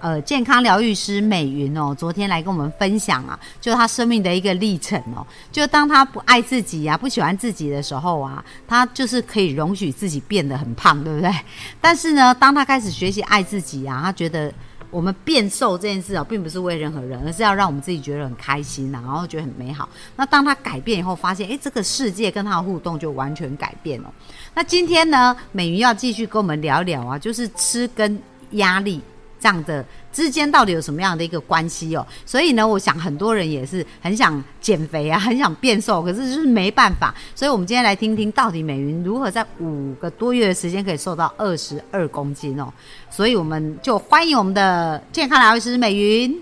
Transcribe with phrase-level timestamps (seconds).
[0.00, 5.26] 呃，健康疗愈师美云哦，昨天来跟我们分享啊，就她生命的一个历程哦。
[5.52, 11.30] 就当她不爱自己呀，不喜欢自己的时候啊，她就是可以容许自己变得很胖，对不对？
[11.82, 14.50] 但是呢，当她开始学习爱自己啊，她觉得
[14.90, 19.86] 我们变瘦这件事啊，并不是为任何人，而是要让我们自己觉得很开心呐，然后觉得很美好。
[20.16, 24.10] 那当她改变以后，发现哎，这个世界跟她的互动就完全改变了。
[24.54, 28.18] 那今天呢，美云要继续跟我们聊聊啊，就是吃跟
[28.52, 28.98] 压力。
[29.40, 32.06] 这样的之间到底有什么样的一个关系哦？
[32.26, 37.14] 所以呢，我想很多人也是很想减肥啊， 很想变瘦，可是就是没办法。
[37.34, 42.70] 所以我们今天来听听到底美云如何在五个多月的时间可以瘦到二十二公斤哦。
[43.08, 46.38] 所以我们就欢迎我们的健康疗愈师美云。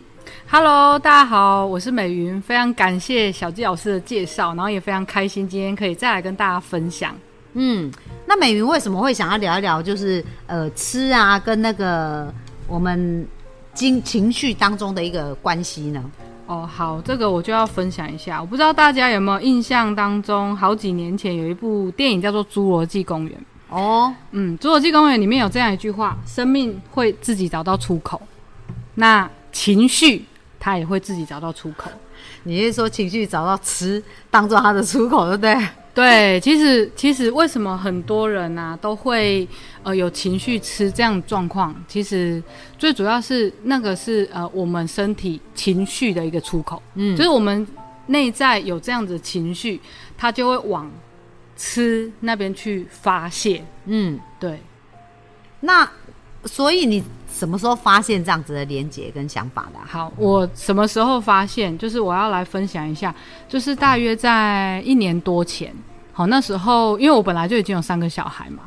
[0.50, 7.14] Hello，大家好，我是美云，非常感谢小纪老师的介绍，然后也非常开心今天可以再来跟大家分享。
[7.52, 7.92] 嗯，
[8.26, 12.34] 那美云为什么会想要聊一聊，就是呃吃啊跟那个。
[12.68, 13.26] 我们
[13.74, 16.04] 经情绪当中的一个关系呢？
[16.46, 18.40] 哦，好，这个我就要分享一下。
[18.40, 23.38] 我不知道大家有没有印象当中，好几年前有一部电影叫做《侏罗纪公园》。
[23.76, 28.20] 哦，嗯，《侏罗纪公园》里面有这样一句话：生命会自己找到出口，
[28.94, 30.24] 那情绪
[30.58, 31.90] 它也会自己找到出口。
[32.44, 35.68] 你是说情绪找到吃当做它的出口，对不对？
[35.98, 39.48] 对，其实其实为什么很多人啊都会
[39.82, 41.74] 呃有情绪吃这样状况？
[41.88, 42.40] 其实
[42.78, 47.66] 最主要是那个是呃我们身体情绪的一个出口，嗯，就是我们
[48.06, 49.80] 内在有这样子情绪，
[50.16, 50.88] 它就会往
[51.56, 54.60] 吃那边去发泄，嗯，对。
[55.58, 55.90] 那
[56.44, 57.02] 所以你。
[57.30, 59.78] 什么时候发现这样子的连结跟想法的？
[59.86, 61.78] 好，我什么时候发现？
[61.78, 63.14] 就是我要来分享一下，
[63.48, 65.72] 就是大约在一年多前，
[66.12, 68.62] 好，那时候因为我本来就已经有三个小孩嘛，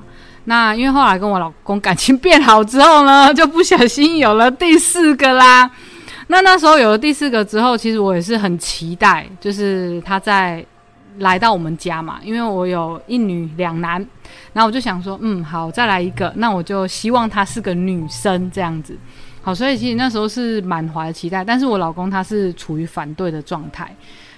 [0.45, 5.69] 那因为后来跟我老公感情变好之后呢，就不小心有了第四个啦。
[6.27, 10.65] 那那时候有了第四个之后，其实我也是很期待，就是他在。
[11.19, 14.05] 来到我们家嘛，因为我有一女两男，
[14.53, 18.97] 然后我就想说，嗯，好，再来一个，那我就希望她是个女生这样子，
[19.41, 23.95] 好，所以其实那时候是满怀期待，但是我老公他是处于反对的状态，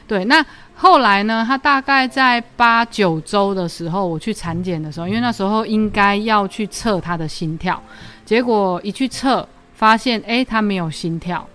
[0.07, 0.44] 对，那
[0.75, 7.81] 后来呢，他大概在八九周的时候，我去产检的时候，因为那时候应该要去测他的心跳，
[8.25, 11.47] 结果一去测，发现，哎，他没有心跳。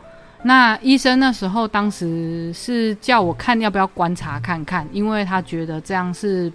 [0.43, 6.53] 那医生那时候当时是叫我看要不要观察看看，因为他觉得这样是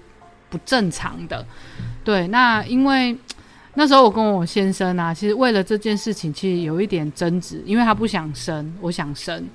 [0.49, 1.45] 不正常的。
[2.03, 3.15] 对，那因为
[3.73, 9.45] 那时候我跟我先生啊，其实为了这件事情其实有一点争执，因为他不想生，我想生。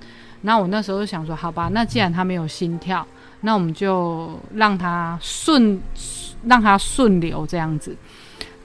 [0.42, 3.06] 那我那时候想说，好吧，那既然他没有心跳，
[3.40, 5.80] 那我们就让他顺，
[6.44, 7.96] 让他顺流这样子。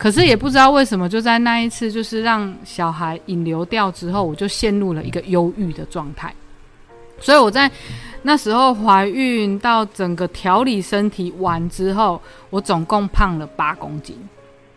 [0.03, 6.35] 可是也不知道为什么，就在那一次，就是让小孩引流掉之后，我就陷入了一个忧郁的状态。
[7.21, 7.71] 所以我在
[8.23, 14.17] 那时候怀孕到整个调理身体完之后，我总共胖了八公斤。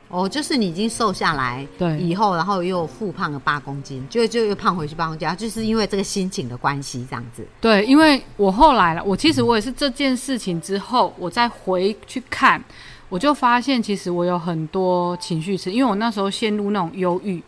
[0.08, 7.44] 哦，就是你已经瘦下来，对，以后然后又复胖了八公斤，就就又胖回去八公斤，就是因为这个心情的关系这样子。
[7.60, 12.62] 对，因为我后来了，我其实我也是这件事情之后，我再回去看。
[13.08, 17.40] 我就发现，其实我有很多情绪是因为我那时候陷入那种忧郁，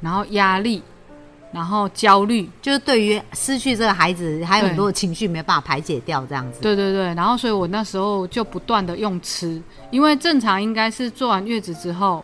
[0.00, 0.82] 然后压力，
[1.52, 6.60] 然后焦虑，就是对于失去这个孩子，还有很多的情绪没办法排解掉，这样子。
[6.60, 12.22] 对对对，然后所以我那时候就不断的用吃，因为正常应该是做完月子之后，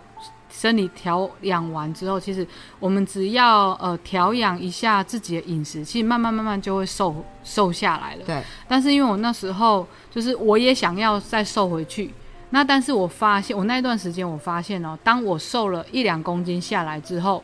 [0.51, 2.47] 生理调养完之后，其实
[2.79, 8.25] 我们只要呃调养一下自己的饮食，其实慢慢慢慢就会瘦瘦下来了。
[8.27, 8.43] 对。
[8.69, 12.13] 但是因为我那时候就是我也想要再瘦回去。
[12.51, 17.43] 那但是我发现，我那一段时间我发现哦，当我瘦了一两公斤下来之后，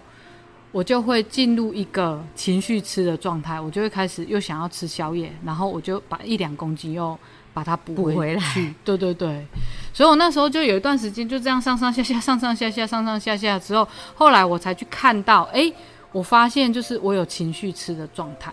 [0.71, 7.19] 我就会进入一个情绪吃的状态，我就会开始又想要吃宵夜，然后我就把一两公斤又
[7.53, 8.43] 把它补回来。
[8.85, 9.45] 对对对，
[9.93, 15.71] 所以我那时候就有一段时间就这样上上下下、上上下下、上上下下之后，后来我才去看到，哎，
[16.13, 18.53] 我发现就是我有情绪吃的状态。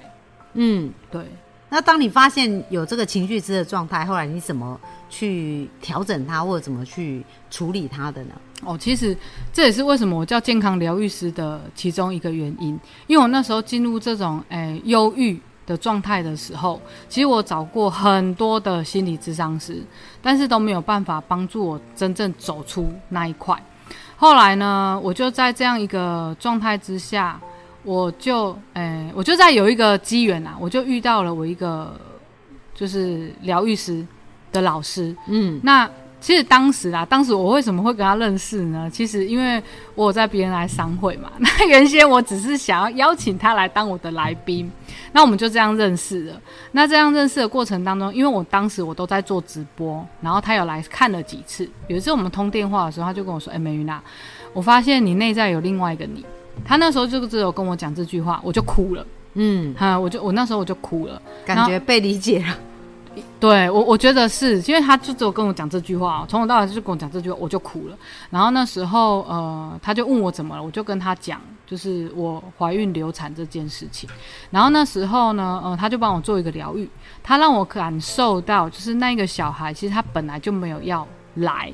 [0.55, 1.23] 嗯，对。
[1.69, 4.77] 那当你发现有这个情绪吃的状态，后来你怎么
[5.09, 8.33] 去调整它，或者怎么去处理它的呢？
[8.63, 9.15] 哦，其实
[9.51, 19.81] 这也是为什么我叫健康疗愈师的其中一个原因，因为我那时候进入这种诶忧郁的状态的时候，其实我找过很多的心理咨商师，
[20.21, 23.57] 但是都没有办法帮助我真正走出那一块。
[24.17, 27.39] 后来呢，我就在这样一个状态之下，
[27.83, 31.97] 我就诶，我就在有一个机缘啊，我就遇到了我一个
[32.75, 34.05] 就是疗愈师
[34.51, 35.89] 的老师，嗯，那。
[36.21, 38.89] 其实当时啊，当时我为什么会跟他认识呢？
[38.91, 39.63] 其实因为
[39.95, 44.69] 我在别人来商会嘛， 那原先我只是想要邀请他来当我的来宾，
[45.13, 46.41] 那我们就这样认识了。
[46.73, 51.65] 那这样认识的过程当中，因为我当时我都在做直播，然后他有来看了几次。
[51.87, 54.03] 有一次我们通电话的时候，他就跟我说：“哎，美云娜，
[54.51, 56.25] 我发现你内在有另外一个你。”
[56.67, 59.07] 他那时候就只有跟我讲这句话，我就哭了。
[59.35, 62.57] 嗯，哈，我就我那时候我就哭了，感觉被理解了。
[63.39, 67.97] 对我，我觉得是因为他就只有跟我讲这句话，从头到尾就跟我讲这句话，我就哭了。
[68.29, 74.09] 然后那时候，呃，他就问我怎么了，我就跟他讲，就是我怀孕流产这件事情。
[74.49, 76.89] 然后那时候呢，呃，他就帮我做一个疗愈，
[77.23, 81.73] 他让我感受到，就是那个小孩其实他本来就没有要来，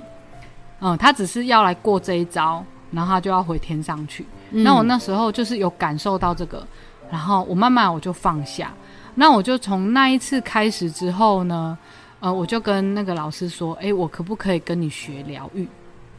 [0.79, 4.25] 嗯，他只是要来过这一招，然后他就要回天上去。
[4.51, 6.65] 那我那时候就是有感受到这个，
[7.11, 8.71] 然后我慢慢我就放下。
[9.15, 11.77] 那我就从那一次开始之后呢，
[12.19, 15.67] 呃，我就跟那个老师说，哎，我可不可以跟你学疗愈？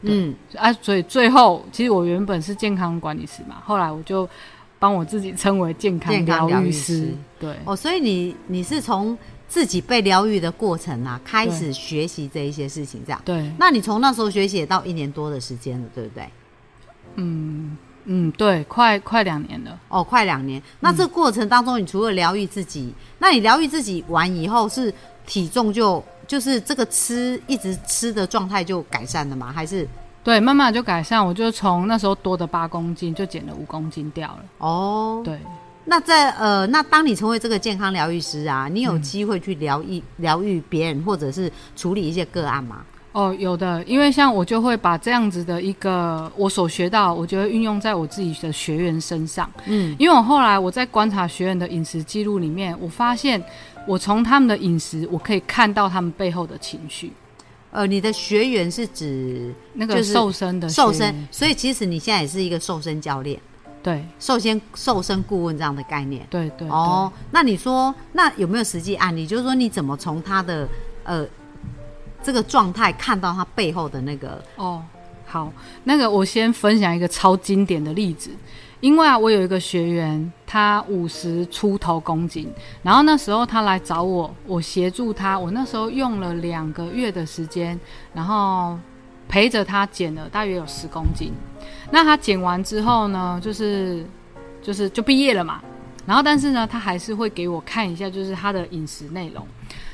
[0.01, 4.27] 嗯，啊，所以最后其实我原本是健康管理师嘛，后来我就
[4.77, 7.13] 帮我自己称为健康疗愈师。
[7.39, 9.17] 对，哦，所以你你是从
[9.47, 13.21] 自己被疗愈的过程啊，开始学习这一些事情，这样。
[13.25, 13.51] 对。
[13.57, 16.29] 那你从那时候学习也到一年多的时间了，对不对？
[17.15, 17.77] 嗯。
[18.09, 20.61] 嗯，对，快快两年了哦，快两年。
[20.79, 24.93] 那这过程当中，你除了疗愈自己，那你疗愈自己完以后，是
[25.25, 29.51] 体重就就是这个吃一直吃的状态就改善了吗？
[29.51, 29.85] 还是
[30.23, 31.25] 对，慢慢就改善。
[31.25, 34.45] 我就从那时候多的八公斤，就减了五公斤掉了。
[34.59, 35.37] 哦，对。
[35.89, 42.83] 那在呃，那当你成为这个健康疗愈师啊，你有机会去疗愈疗愈别人，或者是处理一些个案吗？
[43.17, 49.49] 哦，有的，因为像我就会把这样子的一个我所学到，我就会运用在我自己的学员身上。
[49.65, 53.43] 嗯，因为我后来我在观察学员的饮食记录里面，我发现
[53.87, 57.11] 我从他们的饮食，我可以看到他们背后的情绪。
[57.71, 63.41] 呃，你的学员是指那个瘦身的瘦身，所以其实你现在也是一个瘦身教练，
[63.81, 66.23] 对，瘦身瘦身顾问这样的概念。
[66.29, 66.69] 对对。
[66.69, 69.25] 哦，那你说，那有没有实际案例？
[69.25, 70.69] 就是说，你怎么从他的
[71.03, 71.25] 呃？
[72.23, 74.83] 这个状态看到他背后的那个哦，
[75.25, 75.51] 好，
[75.83, 78.31] 那个我先分享一个超经典的例子，
[78.79, 87.79] 因为啊，我有一个学员，他五十出头公斤，然后那时候他来找我，我协助他，我那时候用了两个月的时间，
[88.13, 88.77] 然后
[89.27, 91.31] 陪着他减了大约有十公斤。
[91.91, 94.05] 那他减完之后呢，就是
[94.61, 95.61] 就是就毕业了嘛，
[96.07, 99.45] 然后但是呢，他还是会给我看一下，就是他的饮食内容。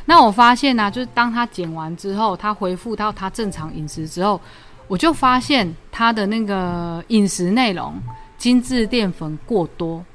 [0.05, 4.39] 那我发现呢，就是当他减完之后，他恢复到他正常饮食之后，
[4.87, 7.95] 我就发现他的那个饮食内容
[8.37, 10.05] 精致淀粉过多。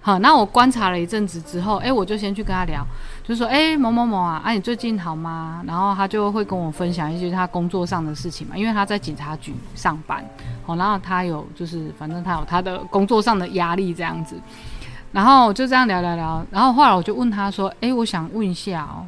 [0.00, 2.86] 好，那我观察了一阵子之后，哎，我就先去跟他聊，
[3.24, 5.62] 就说，哎，某某某啊，啊，你最近好吗？
[5.66, 10.24] 然后他就会跟我分享一些他工作上的事情嘛，因为他在警察局上班，
[10.64, 14.40] 好，然后他有就是反正他有他的工作上的压力这样子，
[15.12, 19.06] 然后就这样聊聊聊，然后后来我就问他说，哎，我想问一下哦。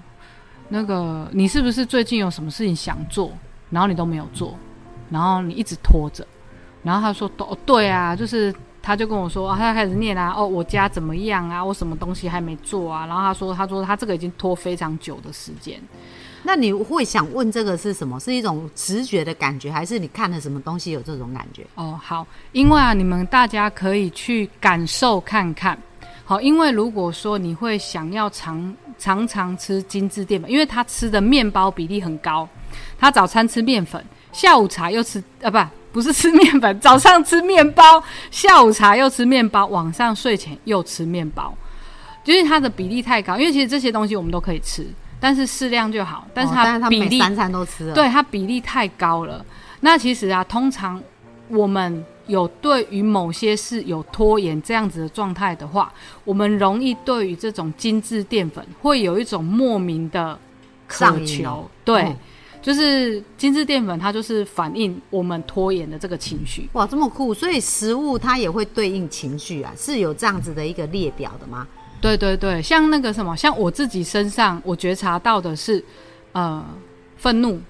[0.73, 3.33] 那个，你是不是最近有什么事情想做，
[3.71, 4.57] 然后你都没有做，
[5.11, 6.25] 然后你一直拖着，
[6.85, 15.83] 然后他说都对啊，就是他就跟我说啊，他开始念啊，哦，我家怎么样啊，我什么东西还没做啊，然后他说他说他这个已经拖非常久的时间，
[16.45, 18.21] 那你会想问这个是什么？
[18.21, 21.67] 是一种直觉的感觉，还是你看了什么东西有这种感觉？
[21.75, 25.77] 哦，好，因为啊，你们大家可以去感受看看。
[26.31, 32.49] 好，因为如果说你会想要常常常吃精致淀粉，因为他吃的面包比例很高，
[32.97, 35.59] 他早餐吃面粉，下午茶又吃啊，不
[35.95, 41.53] 不是吃面粉， 早上吃面包，下午茶又吃面包，晚上睡前又吃面包，
[42.23, 43.37] 就是它的比例太高。
[43.37, 44.87] 因为其实这些东西我们都可以吃，
[45.19, 46.29] 但是适量就好。
[46.33, 49.45] 但是它比例三餐都吃，对它比例太高了。
[49.81, 51.03] 那其实啊，通常
[51.49, 52.05] 我们。
[52.31, 55.93] 有对于某些事有拖延这样子的状态的话，
[56.25, 60.39] 我们容易对于这种精致淀粉会有一种莫名的
[60.87, 61.69] 渴求。
[61.85, 62.17] 对，
[62.63, 66.69] 就是精致淀粉，它就是反映我们拖延的这个情绪。
[66.73, 67.35] 哇，这么酷！
[67.35, 71.67] 所以食物它也会对应情绪啊，是有这样子的一个列表的吗？
[72.01, 75.85] 对对对，像那个什么，像我自己身上，我觉察到的是，
[76.33, 76.65] 呃，
[77.17, 77.61] 愤怒。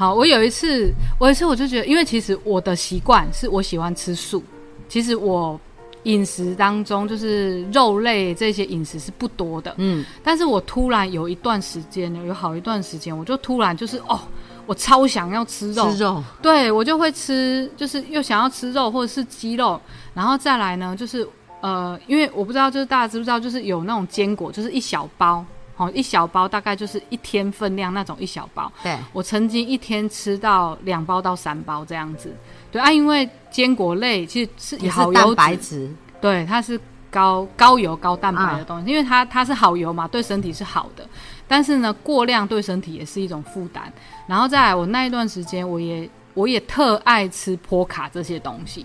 [0.00, 4.42] 好，我有一次，我有一次我就觉得，因为其实我的习惯是我喜欢吃素，
[4.88, 5.60] 其实我
[6.04, 9.74] 饮食当中，就是肉类这些饮食是不多的。
[9.76, 14.18] 嗯，但是我突然有一段时间，有好一段时间，我就突然就是哦，
[14.64, 19.78] 我超想要吃肉，吃肉，对我就会吃，就是又想要吃肉或者是鸡肉，
[20.14, 21.28] 然后再来呢，就是
[21.60, 25.44] 呃，因为我不知道，就是大家知不知道，就是有那种坚果，就是一小包，
[25.80, 32.30] 哦，一小包大概就是一天分量那种一小包，对，我曾经一天吃到两包到三包这样子，
[32.70, 36.78] 对啊，因为坚果类其实是好油，白质，对，它是
[37.10, 41.08] 高高油高蛋白啊的东西，因为它它是好油嘛，对身体是好的。
[41.48, 43.90] 但是呢，过量对身体也是一种负担。
[44.26, 48.84] 然后再来，我那一段时间，我也我也特爱吃波卡这些东西。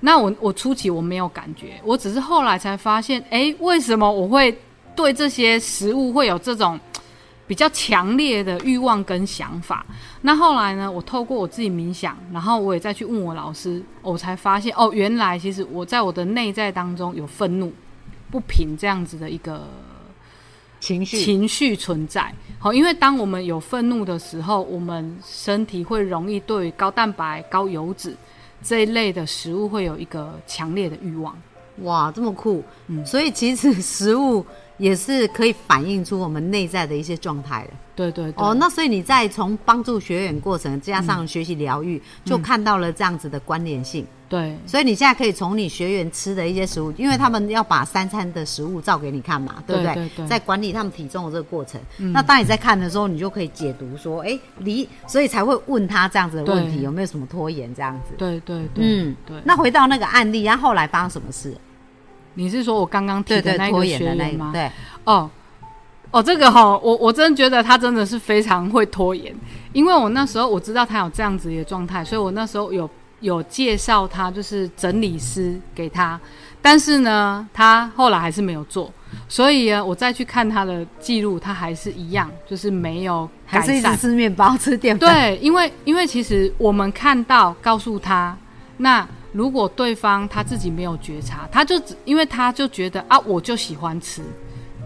[0.00, 4.58] 那我我初期我没有感觉，我只是后来才发现，哎，为什么我会
[4.94, 6.78] 对这些食物会有这种
[7.46, 9.84] 比较强烈的欲望跟想法？
[10.22, 17.70] 那后来呢，我透过我自己冥想，然后我也再去问我老师，我才发现哦，原来其实我在我的内在当中有愤怒、
[18.30, 19.66] 不平这样子的一个
[20.80, 22.32] 情绪，情绪存在。
[22.58, 28.16] 好，因为当我们有愤怒的时候，我们身体会容易对高蛋白、高油脂
[28.62, 31.36] 这一类的食物会有一个强烈的欲望。
[31.78, 34.46] 哇，这么酷，嗯所以其实食物
[34.78, 37.70] 也是可以反映出我们内在的一些状态的。
[37.94, 44.06] 对对对，哦，那所以你在从帮助学员过程加上学习疗愈，就嗯看到了这样子的关联性。
[44.30, 49.92] 对所以你现在可以从你学员吃的一些食物，因为他们要把三餐的食物照给你看嘛，对不对？
[49.92, 58.14] 对对对在管理他们体重的这个过程，嗯那当你在看的时候，你就可以解读说，哎，离，所以才会问他这样子的问题，有没有什么拖延这样子？
[58.16, 59.36] 对对对，嗯，对。
[59.44, 61.54] 那回到那个案例，然后后来发生什么事？
[62.34, 64.50] 你是说我刚刚提的那个学员吗？
[64.52, 64.70] 对，
[65.04, 65.30] 哦，
[66.10, 69.34] 哦，这个哈，我我真的觉得他真的是非常会拖延，
[69.72, 72.88] 因为我那时候我知道他有这样子的状态，所以我那时候有
[73.20, 76.20] 有介绍他就是整理师给他，
[76.60, 78.92] 但是呢，他后来还是没有做，
[79.28, 83.96] 所以啊，我再去看他的记录，他还是一样，就是没有改还是一直善。
[83.96, 85.08] 吃面包、吃淀粉。
[85.08, 88.36] 对，因为因为其实我们看到告诉他，
[88.78, 94.22] 那如果对方他自己没有觉察，他就只因为他就觉得啊，我就喜欢吃，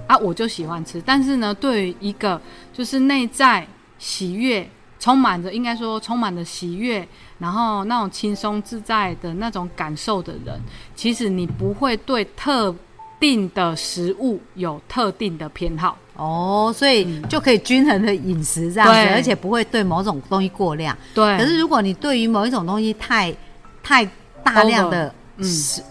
[0.07, 1.03] 啊，我就喜欢吃。
[1.05, 2.41] 但是呢，对于一个
[2.73, 3.67] 就是内在
[3.99, 7.07] 喜悦，充满着应该说充满着喜悦，
[7.39, 10.61] 然后那种轻松自在的那种感受的人，
[10.95, 12.75] 其实你不会对特
[13.19, 15.99] 定的食物有特定的偏好。
[16.15, 20.97] 哦，所以就可以均衡的饮食这样子，而且不会对某种东西过量。
[21.15, 23.35] 对，可是如果你对于某一种东西太
[23.83, 24.09] 太
[24.47, 25.47] 大量的嗯，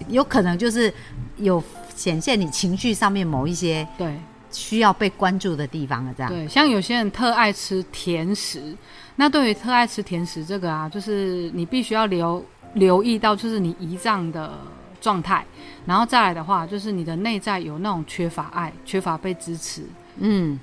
[0.08, 0.92] 有可能就是
[1.38, 1.64] 有
[1.96, 4.18] 显现你情绪上面某一些对。
[4.52, 6.14] 需要被关注的地方了。
[6.16, 8.74] 这样，对，像有些人特爱吃甜食，
[9.18, 12.42] 那对于特爱吃甜食这个啊，就是你必须要留
[12.76, 14.54] 留意到，就是你胰脏的
[15.02, 15.46] 状态，
[15.86, 19.84] 然后再来的话，就是你的内在有那种缺乏爱、缺乏被支持，
[20.20, 20.58] 嗯，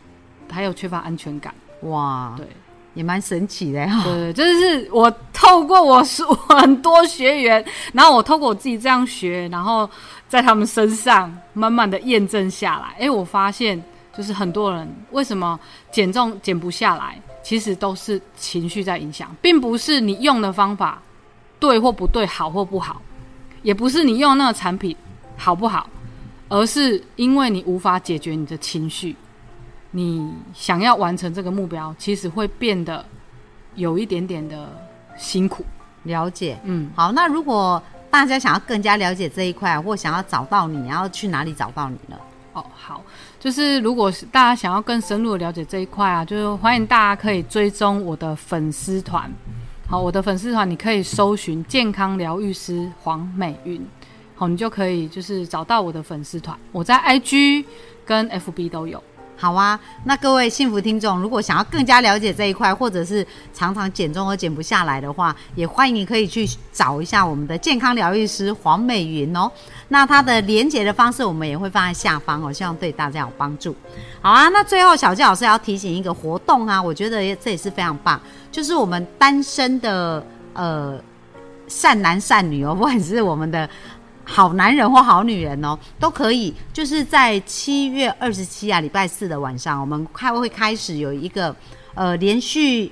[0.51, 1.53] 还有缺乏安全感。
[1.83, 2.47] 哇，对，
[2.95, 4.05] 也蛮神奇的哈。
[4.05, 9.89] 对，就是我透过我是很多学员，然后我透过我自己这样学，然后
[10.29, 13.83] 在他们身上慢慢的验证下来，哎，我发现
[14.17, 15.59] 就是很多人为什么
[15.91, 21.01] 减重减不下来，其实都是情绪在影响，并不是你用的方法
[21.59, 23.01] 对或不对，好或不好，
[23.63, 24.95] 也不是你用那个产品
[25.37, 25.89] 好不好，
[26.49, 29.17] 而是因为你无法解决你的情绪，
[29.93, 33.05] 你想要完成这个目标，其实会变得
[33.75, 34.69] 有一点点的
[35.17, 35.65] 辛苦。
[36.05, 36.59] 了解。
[36.65, 37.81] 嗯，好，那如果
[38.11, 42.17] 大家想要更加了解这一块，或想要找到你，要去哪里找到你呢？
[42.55, 43.03] 哦，好，
[43.39, 49.31] 就是如果是大家想要更深入的了解这一块啊，就是欢迎大家可以追踪我的粉丝团。
[49.87, 53.87] 好，我的粉丝团你可以搜寻健康疗愈师黄美云，
[54.35, 56.59] 好，你就可以就是找到我的粉丝团。
[56.73, 57.65] 我在 IG
[58.05, 59.03] 跟 FB 都有。
[59.43, 69.51] 好啊，那各位幸福听众，如果想要更加了解这一块，或者是常常减重而减不下来的话，也欢迎你可以去找一下我们的健康疗愈师黄美云哦。
[69.89, 73.75] 那她的连接的方式，我们也会放在下方哦，希望对大家有帮助。
[74.21, 78.21] 好啊，那最后小纪老师要提醒一个活动啊，我觉得这也是非常棒，
[78.53, 80.97] 就是我们单身的呃
[81.67, 83.69] 善男善女哦，不管是我们的
[84.33, 91.55] 好男人或好女人哦，都可以，就是在七月二十七啊，礼拜四的晚上，我们开会开始有一个
[91.95, 92.91] 呃连续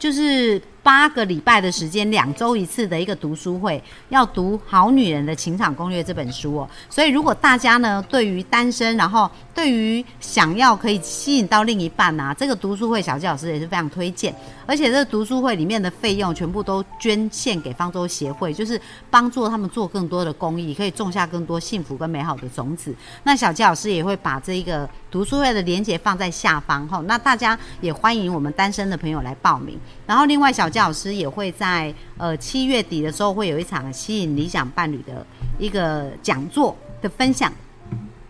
[0.00, 6.68] 就是八个礼拜的时间，两周一次的一个读书会，要读《好女人的情场攻略》这本书哦。
[6.88, 14.34] 所以，如果大家呢对于单身，然后对于想要可以吸引到另一半呐，这个读书会小纪老师也是非常推荐。
[14.70, 22.94] 而且，这读书会里面的费用全部都捐献给方舟协会，就是帮助他们做更多的公益，可以种下更多幸福跟美好的种子。
[23.24, 29.76] 那小纪老师也会把这个读书会的链接放在下方哈，那大家也欢迎我们单身的朋友来报名。
[30.06, 35.26] 然后，另外小教老师也会在呃七月底的时候会有一场吸引理想伴侣的
[35.58, 37.52] 一个讲座的分享。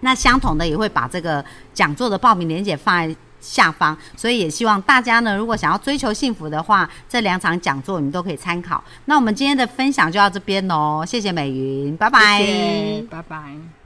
[0.01, 1.45] 那相同的也会把这个
[1.75, 8.83] 讲座的报名链接放在下方，所以也希望大家呢，如果想要追求幸福的话，这两场讲座你们都可以参考。
[9.07, 13.80] 那我们今天的分享就到这边喽，谢谢美云，拜拜，拜拜。